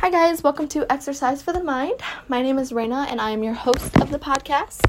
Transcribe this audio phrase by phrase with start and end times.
[0.00, 2.00] Hi, guys, welcome to Exercise for the Mind.
[2.28, 4.80] My name is Raina, and I am your host of the podcast.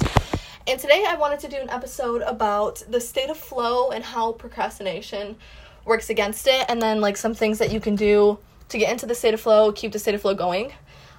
[0.67, 4.33] And today I wanted to do an episode about the state of flow and how
[4.33, 5.35] procrastination
[5.83, 8.37] works against it, and then like some things that you can do
[8.69, 10.67] to get into the state of flow, keep the state of flow going.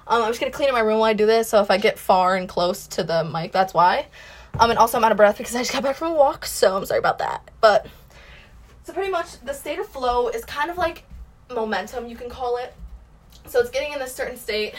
[0.07, 1.77] Um, I'm just gonna clean up my room while I do this, so if I
[1.77, 4.07] get far and close to the mic, that's why.
[4.57, 6.45] Um, and also I'm out of breath because I just got back from a walk,
[6.45, 7.51] so I'm sorry about that.
[7.59, 7.87] But
[8.85, 11.03] so pretty much the state of flow is kind of like
[11.53, 12.73] momentum, you can call it.
[13.47, 14.75] So it's getting in this certain state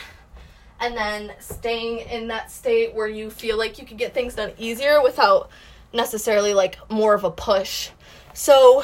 [0.81, 4.53] and then staying in that state where you feel like you can get things done
[4.59, 5.51] easier without
[5.93, 7.91] necessarily like more of a push.
[8.35, 8.83] So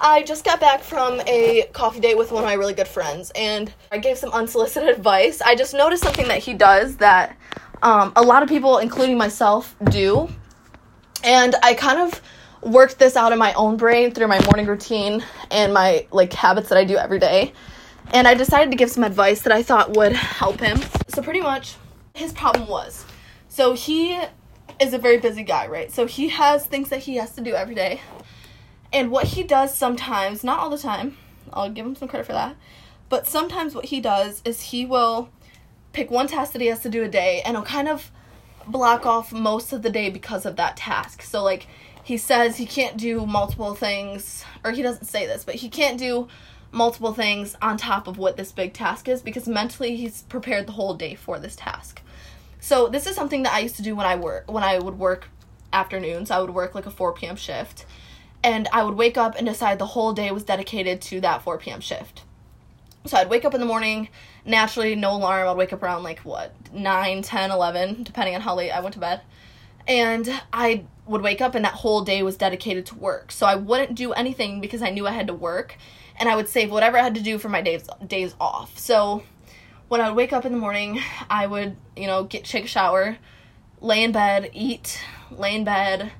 [0.00, 3.30] I just got back from a coffee date with one of my really good friends
[3.34, 5.40] and I gave some unsolicited advice.
[5.40, 7.36] I just noticed something that he does that
[7.82, 10.28] um, a lot of people, including myself, do.
[11.24, 12.20] And I kind of
[12.62, 16.68] worked this out in my own brain through my morning routine and my like habits
[16.68, 17.52] that I do every day.
[18.12, 20.80] And I decided to give some advice that I thought would help him.
[21.08, 21.76] So pretty much
[22.14, 23.06] his problem was
[23.52, 24.18] so he
[24.80, 25.92] is a very busy guy, right?
[25.92, 28.00] So he has things that he has to do every day.
[28.94, 31.18] And what he does sometimes, not all the time,
[31.52, 32.56] I'll give him some credit for that,
[33.10, 35.28] but sometimes what he does is he will
[35.92, 38.10] pick one task that he has to do a day and he'll kind of
[38.66, 41.20] block off most of the day because of that task.
[41.20, 41.66] So like
[42.02, 45.98] he says he can't do multiple things or he doesn't say this, but he can't
[45.98, 46.26] do
[46.72, 50.72] multiple things on top of what this big task is because mentally he's prepared the
[50.72, 52.00] whole day for this task.
[52.60, 54.98] So this is something that I used to do when I work when I would
[54.98, 55.28] work
[55.72, 56.30] afternoons.
[56.30, 57.36] I would work like a 4 p.m.
[57.36, 57.84] shift
[58.42, 61.58] and I would wake up and decide the whole day was dedicated to that 4
[61.58, 61.80] p.m.
[61.80, 62.22] shift.
[63.04, 64.08] So I'd wake up in the morning,
[64.44, 65.48] naturally, no alarm.
[65.48, 68.94] I'd wake up around like what, 9, 10, 11, depending on how late I went
[68.94, 69.22] to bed.
[69.88, 73.32] And I would wake up and that whole day was dedicated to work.
[73.32, 75.76] So I wouldn't do anything because I knew I had to work
[76.18, 78.78] and I would save whatever I had to do for my days days off.
[78.78, 79.22] So
[79.88, 82.68] when I would wake up in the morning, I would, you know, get take a
[82.68, 83.18] shower,
[83.80, 84.98] lay in bed, eat,
[85.30, 86.12] lay in bed,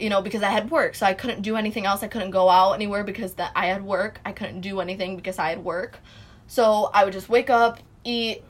[0.00, 0.94] you know, because I had work.
[0.94, 2.02] So I couldn't do anything else.
[2.02, 4.20] I couldn't go out anywhere because that I had work.
[4.24, 5.98] I couldn't do anything because I had work.
[6.46, 8.42] So I would just wake up, eat,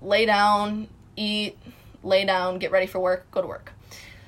[0.00, 1.58] lay down, eat,
[2.02, 3.73] lay down, get ready for work, go to work.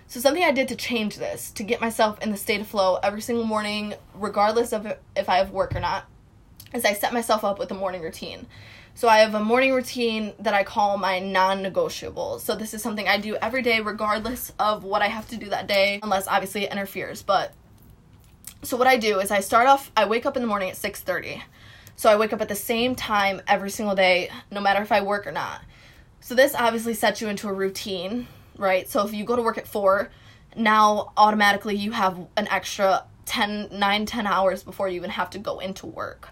[0.09, 2.99] So something I did to change this, to get myself in the state of flow
[3.03, 4.87] every single morning, regardless of
[5.17, 6.05] if I have work or not,
[6.72, 8.47] is I set myself up with a morning routine.
[8.94, 12.41] So I have a morning routine that I call my non-negotiables.
[12.41, 15.50] So this is something I do every day regardless of what I have to do
[15.50, 17.23] that day, unless obviously it interferes.
[17.23, 17.53] But
[18.62, 20.77] so what I do is I start off I wake up in the morning at
[20.77, 21.43] 6:30.
[21.94, 25.03] So I wake up at the same time every single day, no matter if I
[25.03, 25.62] work or not.
[26.21, 28.28] So this obviously sets you into a routine,
[28.59, 28.89] right?
[28.89, 30.11] So if you go to work at 4,
[30.56, 35.39] now automatically you have an extra 10 9 10 hours before you even have to
[35.39, 36.31] go into work.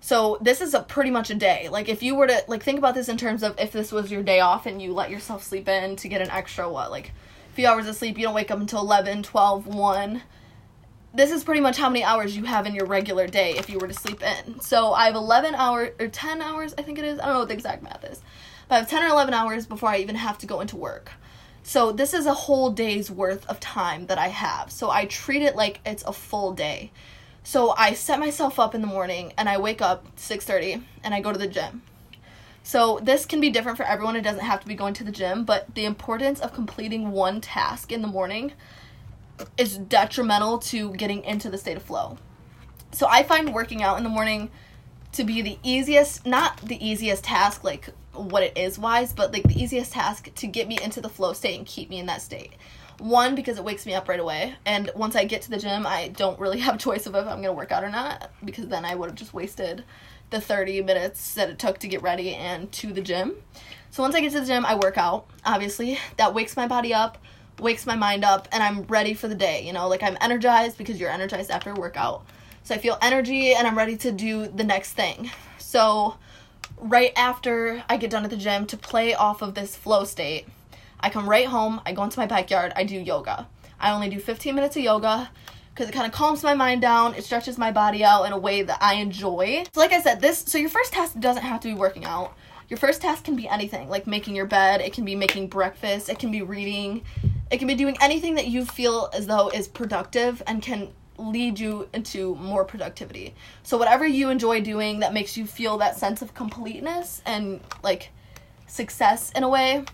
[0.00, 1.68] So this is a pretty much a day.
[1.70, 4.10] Like if you were to like think about this in terms of if this was
[4.12, 7.12] your day off and you let yourself sleep in to get an extra what like
[7.50, 10.22] a few hours of sleep, you don't wake up until 11, 12, 1.
[11.14, 13.78] This is pretty much how many hours you have in your regular day if you
[13.78, 14.60] were to sleep in.
[14.60, 17.18] So I have 11 hours or 10 hours, I think it is.
[17.18, 18.20] I don't know what the exact math is.
[18.68, 21.12] But I have 10 or 11 hours before I even have to go into work.
[21.66, 24.70] So this is a whole day's worth of time that I have.
[24.70, 26.92] So I treat it like it's a full day.
[27.42, 31.20] So I set myself up in the morning and I wake up 6:30 and I
[31.20, 31.82] go to the gym.
[32.62, 34.14] So this can be different for everyone.
[34.14, 37.40] It doesn't have to be going to the gym, but the importance of completing one
[37.40, 38.52] task in the morning
[39.56, 42.18] is detrimental to getting into the state of flow.
[42.92, 44.50] So I find working out in the morning
[45.14, 49.44] to be the easiest, not the easiest task like what it is wise, but like
[49.44, 52.22] the easiest task to get me into the flow state and keep me in that
[52.22, 52.52] state.
[52.98, 54.54] One, because it wakes me up right away.
[54.64, 57.26] And once I get to the gym, I don't really have a choice of if
[57.26, 59.84] I'm going to work out or not, because then I would have just wasted
[60.30, 63.34] the 30 minutes that it took to get ready and to the gym.
[63.90, 65.98] So once I get to the gym, I work out, obviously.
[66.16, 67.18] That wakes my body up,
[67.60, 69.64] wakes my mind up, and I'm ready for the day.
[69.64, 72.26] You know, like I'm energized because you're energized after a workout.
[72.64, 75.30] So I feel energy and I'm ready to do the next thing.
[75.58, 76.16] So
[76.78, 80.46] right after I get done at the gym to play off of this flow state,
[80.98, 83.46] I come right home, I go into my backyard, I do yoga.
[83.78, 85.30] I only do 15 minutes of yoga
[85.74, 88.38] because it kind of calms my mind down, it stretches my body out in a
[88.38, 89.64] way that I enjoy.
[89.74, 92.34] So like I said, this so your first task doesn't have to be working out.
[92.70, 96.08] Your first task can be anything, like making your bed, it can be making breakfast,
[96.08, 97.02] it can be reading,
[97.50, 100.88] it can be doing anything that you feel as though is productive and can
[101.18, 103.34] lead you into more productivity.
[103.62, 108.10] So whatever you enjoy doing that makes you feel that sense of completeness and like
[108.66, 109.84] success in a way,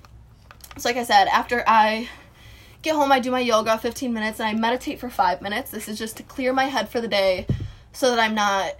[0.76, 2.08] so, like I said, after I
[2.82, 5.70] get home, I do my yoga 15 minutes and I meditate for five minutes.
[5.70, 7.46] This is just to clear my head for the day
[7.92, 8.76] so that I'm not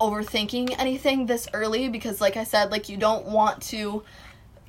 [0.00, 4.02] overthinking anything this early because like I said, like you don't want to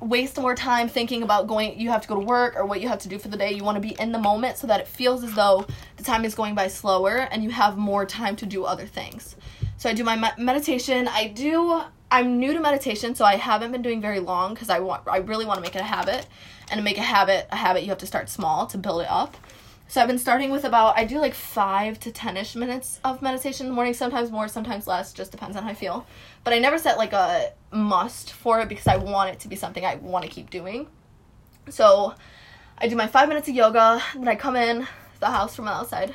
[0.02, 2.88] waste more time thinking about going you have to go to work or what you
[2.88, 3.52] have to do for the day.
[3.52, 5.66] You want to be in the moment so that it feels as though
[5.96, 9.36] the time is going by slower and you have more time to do other things.
[9.76, 11.08] So I do my me- meditation.
[11.08, 14.80] I do I'm new to meditation, so I haven't been doing very long because I
[14.80, 16.26] want I really want to make it a habit.
[16.70, 19.10] And to make a habit a habit, you have to start small to build it
[19.10, 19.36] up.
[19.88, 23.22] So I've been starting with about I do like five to ten ish minutes of
[23.22, 26.06] meditation in the morning, sometimes more, sometimes less, just depends on how I feel.
[26.44, 29.56] But I never set like a must for it because I want it to be
[29.56, 30.88] something I want to keep doing.
[31.68, 32.14] So
[32.78, 34.86] I do my five minutes of yoga, then I come in
[35.20, 36.14] the house from outside.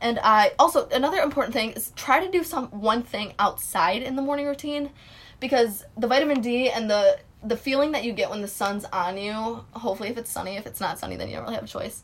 [0.00, 4.16] And I also another important thing is try to do some one thing outside in
[4.16, 4.90] the morning routine
[5.40, 9.16] because the vitamin D and the the feeling that you get when the sun's on
[9.16, 11.68] you, hopefully if it's sunny, if it's not sunny then you don't really have a
[11.68, 12.02] choice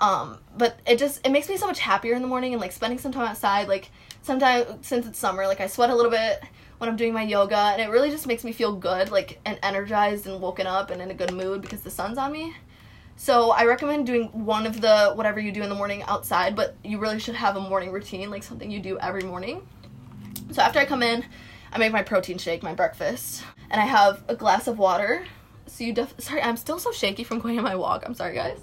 [0.00, 2.72] um, but it just it makes me so much happier in the morning and like
[2.72, 3.68] spending some time outside.
[3.68, 3.90] Like
[4.22, 6.42] sometimes since it's summer, like I sweat a little bit
[6.78, 9.58] when I'm doing my yoga, and it really just makes me feel good, like and
[9.62, 12.54] energized and woken up and in a good mood because the sun's on me.
[13.16, 16.76] So I recommend doing one of the whatever you do in the morning outside, but
[16.84, 19.66] you really should have a morning routine, like something you do every morning.
[20.52, 21.24] So after I come in,
[21.72, 25.24] I make my protein shake, my breakfast, and I have a glass of water.
[25.66, 28.04] So you def sorry, I'm still so shaky from going on my walk.
[28.06, 28.60] I'm sorry guys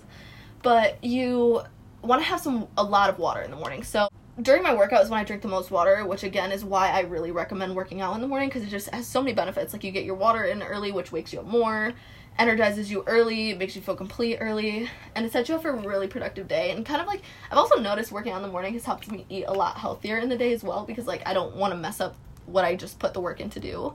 [0.63, 1.61] but you
[2.01, 3.83] want to have some a lot of water in the morning.
[3.83, 4.07] So
[4.41, 7.01] during my workout is when I drink the most water, which again is why I
[7.01, 9.73] really recommend working out in the morning because it just has so many benefits.
[9.73, 11.93] Like you get your water in early, which wakes you up more,
[12.39, 15.87] energizes you early, makes you feel complete early, and it sets you up for a
[15.87, 16.71] really productive day.
[16.71, 17.21] And kind of like
[17.51, 20.17] I've also noticed working out in the morning has helped me eat a lot healthier
[20.17, 22.15] in the day as well because like I don't want to mess up
[22.47, 23.93] what I just put the work in to do.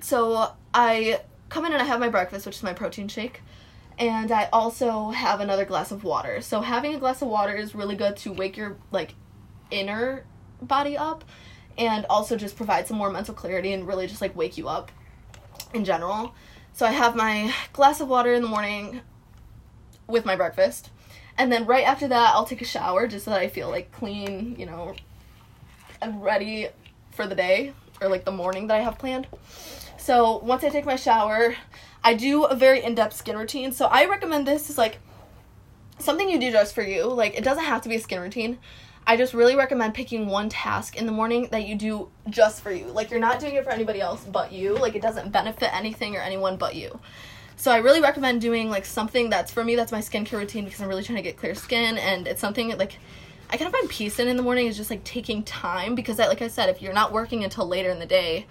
[0.00, 1.20] So I
[1.50, 3.42] come in and I have my breakfast, which is my protein shake
[3.98, 6.40] and I also have another glass of water.
[6.40, 9.14] So having a glass of water is really good to wake your like
[9.70, 10.24] inner
[10.60, 11.24] body up
[11.76, 14.90] and also just provide some more mental clarity and really just like wake you up
[15.72, 16.34] in general.
[16.72, 19.00] So I have my glass of water in the morning
[20.06, 20.90] with my breakfast.
[21.36, 23.92] And then right after that, I'll take a shower just so that I feel like
[23.92, 24.94] clean, you know,
[26.00, 26.68] and ready
[27.12, 29.28] for the day or like the morning that I have planned.
[29.96, 31.54] So once I take my shower,
[32.02, 33.72] I do a very in-depth skin routine.
[33.72, 34.98] So I recommend this is like
[35.98, 37.04] something you do just for you.
[37.04, 38.58] Like it doesn't have to be a skin routine.
[39.08, 42.70] I just really recommend picking one task in the morning that you do just for
[42.70, 42.84] you.
[42.88, 44.74] Like you're not doing it for anybody else but you.
[44.74, 47.00] Like it doesn't benefit anything or anyone but you.
[47.56, 50.82] So I really recommend doing like something that's for me that's my skincare routine because
[50.82, 52.98] I'm really trying to get clear skin and it's something like
[53.48, 56.20] I kind of find peace in in the morning is just like taking time because
[56.20, 58.46] I, like I said if you're not working until later in the day,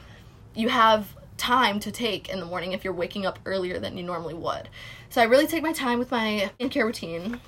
[0.56, 4.02] you have time to take in the morning if you're waking up earlier than you
[4.02, 4.70] normally would.
[5.12, 7.40] So I really take my time with my skincare routine.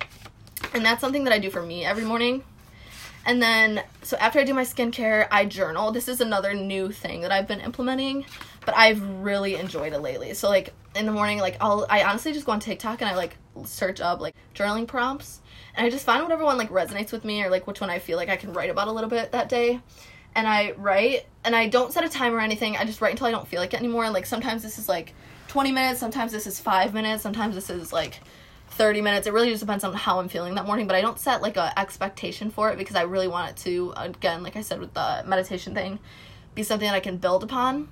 [0.72, 2.44] And that's something that I do for me every morning.
[3.26, 5.92] And then, so after I do my skincare, I journal.
[5.92, 8.24] This is another new thing that I've been implementing,
[8.64, 10.34] but I've really enjoyed it lately.
[10.34, 13.14] So like in the morning, like I'll, I honestly just go on TikTok and I
[13.14, 15.40] like search up like journaling prompts,
[15.74, 17.98] and I just find whatever one like resonates with me or like which one I
[17.98, 19.80] feel like I can write about a little bit that day
[20.34, 22.76] and I write and I don't set a time or anything.
[22.76, 24.10] I just write until I don't feel like it anymore.
[24.10, 25.14] Like sometimes this is like
[25.48, 28.20] 20 minutes, sometimes this is 5 minutes, sometimes this is like
[28.70, 29.26] 30 minutes.
[29.26, 31.56] It really just depends on how I'm feeling that morning, but I don't set like
[31.56, 34.94] a expectation for it because I really want it to again, like I said with
[34.94, 35.98] the meditation thing,
[36.54, 37.88] be something that I can build upon.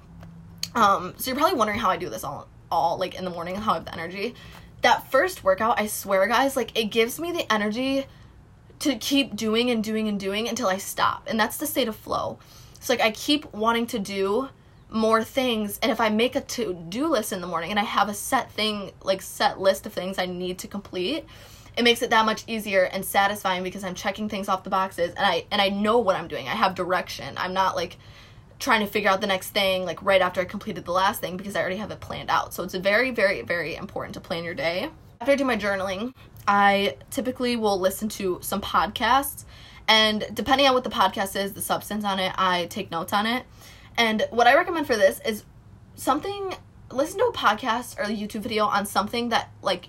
[0.74, 3.56] Um so you're probably wondering how I do this all all like in the morning
[3.56, 4.34] how I have the energy.
[4.82, 8.06] That first workout, I swear guys, like it gives me the energy
[8.80, 11.26] to keep doing and doing and doing until I stop.
[11.26, 12.38] And that's the state of flow.
[12.80, 14.48] So like I keep wanting to do
[14.90, 18.08] more things and if I make a to-do list in the morning and I have
[18.08, 21.26] a set thing like set list of things I need to complete,
[21.76, 25.10] it makes it that much easier and satisfying because I'm checking things off the boxes
[25.10, 26.48] and I and I know what I'm doing.
[26.48, 27.34] I have direction.
[27.36, 27.96] I'm not like
[28.58, 31.36] trying to figure out the next thing like right after I completed the last thing
[31.36, 32.54] because I already have it planned out.
[32.54, 34.90] So it's very very very important to plan your day.
[35.20, 36.14] After I do my journaling,
[36.46, 39.44] I typically will listen to some podcasts,
[39.86, 43.26] and depending on what the podcast is, the substance on it, I take notes on
[43.26, 43.44] it.
[43.98, 45.44] And what I recommend for this is
[45.94, 46.54] something
[46.90, 49.88] listen to a podcast or a YouTube video on something that like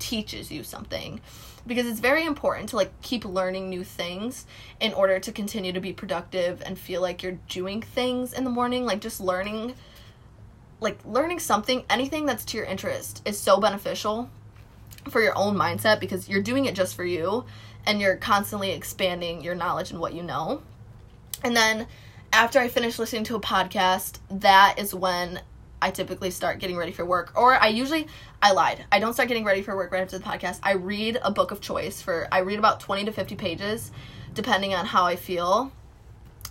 [0.00, 1.20] teaches you something
[1.64, 4.44] because it's very important to like keep learning new things
[4.80, 8.50] in order to continue to be productive and feel like you're doing things in the
[8.50, 9.74] morning like just learning
[10.80, 14.28] like learning something anything that's to your interest is so beneficial
[15.08, 17.44] for your own mindset because you're doing it just for you
[17.86, 20.62] and you're constantly expanding your knowledge and what you know.
[21.42, 21.86] And then
[22.34, 25.40] after I finish listening to a podcast, that is when
[25.80, 27.32] I typically start getting ready for work.
[27.36, 28.08] Or I usually
[28.42, 28.84] I lied.
[28.90, 30.58] I don't start getting ready for work right after the podcast.
[30.62, 33.92] I read a book of choice for I read about 20 to 50 pages
[34.34, 35.70] depending on how I feel.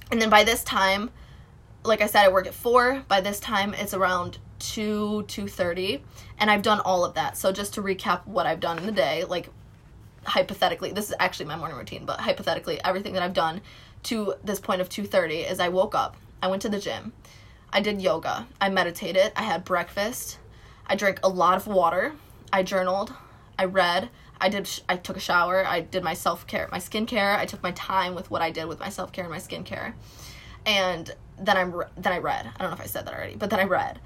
[0.10, 1.12] And then by this time
[1.86, 3.04] like I said, I work at four.
[3.10, 6.02] By this time, it's around two two thirty,
[6.38, 7.38] and I've done all of that.
[7.38, 9.50] So just to recap what I've done in the day, like
[10.26, 13.62] hypothetically, this is actually my morning routine, but hypothetically, everything that I've done
[14.04, 17.14] to this point of two thirty is I woke up, I went to the gym,
[17.72, 20.40] I did yoga, I meditated, I had breakfast,
[20.86, 22.14] I drank a lot of water,
[22.52, 23.14] I journaled,
[23.58, 24.10] I read,
[24.42, 27.72] I did I took a shower, I did my self-care, my skincare, I took my
[27.72, 29.94] time with what I did with my self-care and my skincare.
[30.66, 32.46] And then I'm then I read.
[32.46, 34.00] I don't know if I said that already, but then I read.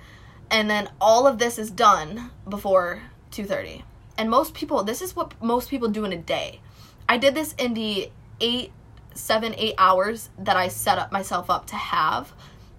[0.49, 3.83] And then all of this is done before 2:30.
[4.17, 6.61] And most people this is what most people do in a day.
[7.07, 8.71] I did this in the eight
[9.13, 12.33] seven eight hours that I set up myself up to have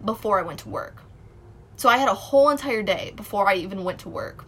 [0.05, 1.03] before I went to work.
[1.77, 4.45] So I had a whole entire day before I even went to work.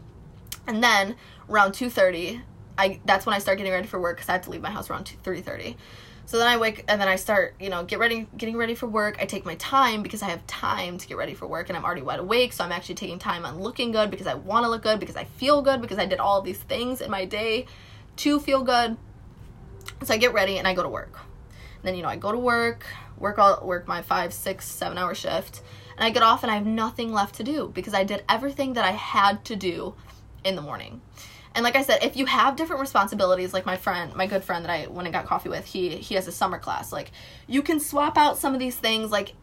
[0.67, 1.17] And then
[1.49, 2.43] around 2:30,
[2.77, 4.71] I that's when I start getting ready for work cuz I had to leave my
[4.71, 5.77] house around 3:30.
[6.31, 8.87] So then I wake and then I start, you know, get ready getting ready for
[8.87, 9.17] work.
[9.21, 11.85] I take my time because I have time to get ready for work and I'm
[11.85, 14.71] already wide awake, so I'm actually taking time on looking good because I want to
[14.71, 17.67] look good, because I feel good, because I did all these things in my day
[18.19, 18.97] to feel good.
[20.05, 21.19] So I get ready and I go to work.
[21.49, 22.87] And then you know, I go to work,
[23.19, 25.63] work all work my five, six, seven hour shift,
[25.97, 28.75] and I get off and I have nothing left to do because I did everything
[28.75, 29.97] that I had to do
[30.45, 31.01] in the morning.
[31.55, 34.65] And like I said, if you have different responsibilities, like my friend, my good friend
[34.65, 36.93] that I went and got coffee with, he he has a summer class.
[36.93, 37.11] Like
[37.47, 39.11] you can swap out some of these things.
[39.11, 39.35] Like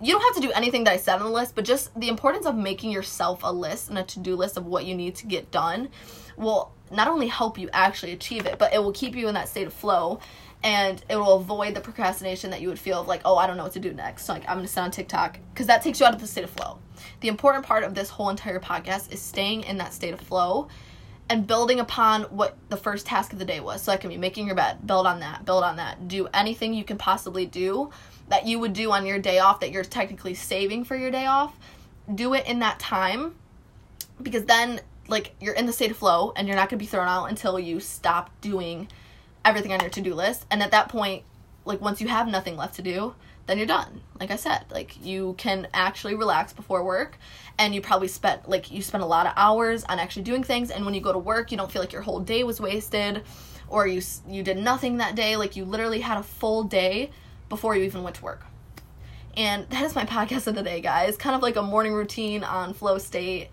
[0.00, 2.08] you don't have to do anything that I said on the list, but just the
[2.08, 5.26] importance of making yourself a list and a to-do list of what you need to
[5.26, 5.88] get done
[6.36, 9.48] will not only help you actually achieve it, but it will keep you in that
[9.48, 10.20] state of flow
[10.64, 13.56] and it will avoid the procrastination that you would feel of like, oh, I don't
[13.56, 14.24] know what to do next.
[14.24, 16.44] So, like, I'm gonna sit on TikTok because that takes you out of the state
[16.44, 16.78] of flow.
[17.20, 20.68] The important part of this whole entire podcast is staying in that state of flow
[21.28, 23.82] and building upon what the first task of the day was.
[23.82, 26.08] So that can be making your bed, build on that, build on that.
[26.08, 27.90] Do anything you can possibly do
[28.28, 31.26] that you would do on your day off that you're technically saving for your day
[31.26, 31.56] off.
[32.14, 33.34] Do it in that time
[34.22, 36.86] because then like you're in the state of flow and you're not going to be
[36.86, 38.88] thrown out until you stop doing
[39.44, 40.46] everything on your to-do list.
[40.50, 41.24] And at that point,
[41.64, 43.14] like once you have nothing left to do,
[43.46, 44.00] then you're done.
[44.18, 47.18] Like I said, like you can actually relax before work
[47.58, 50.70] and you probably spent like you spent a lot of hours on actually doing things
[50.70, 53.22] and when you go to work, you don't feel like your whole day was wasted
[53.68, 57.10] or you you did nothing that day, like you literally had a full day
[57.48, 58.44] before you even went to work.
[59.36, 61.16] And that is my podcast of the day, guys.
[61.16, 63.48] Kind of like a morning routine on flow state.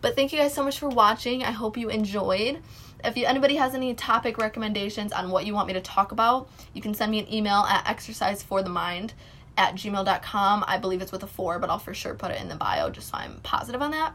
[0.00, 1.42] But thank you guys so much for watching.
[1.42, 2.62] I hope you enjoyed.
[3.06, 6.50] If you, anybody has any topic recommendations on what you want me to talk about,
[6.74, 9.12] you can send me an email at exerciseforthemind
[9.56, 10.64] at gmail.com.
[10.66, 12.90] I believe it's with a four, but I'll for sure put it in the bio
[12.90, 14.12] just so I'm positive on that.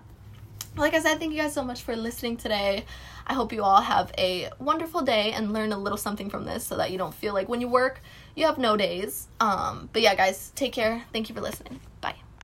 [0.75, 2.85] Like I said, thank you guys so much for listening today.
[3.27, 6.65] I hope you all have a wonderful day and learn a little something from this
[6.65, 8.01] so that you don't feel like when you work,
[8.35, 9.27] you have no days.
[9.39, 11.03] Um, but yeah, guys, take care.
[11.13, 11.79] Thank you for listening.